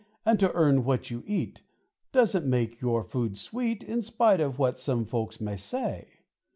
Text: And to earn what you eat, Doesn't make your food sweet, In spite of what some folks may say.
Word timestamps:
And 0.25 0.39
to 0.39 0.51
earn 0.53 0.83
what 0.83 1.11
you 1.11 1.23
eat, 1.27 1.61
Doesn't 2.11 2.47
make 2.47 2.81
your 2.81 3.03
food 3.03 3.37
sweet, 3.37 3.83
In 3.83 4.01
spite 4.01 4.39
of 4.39 4.57
what 4.57 4.79
some 4.79 5.05
folks 5.05 5.39
may 5.39 5.57
say. 5.57 6.21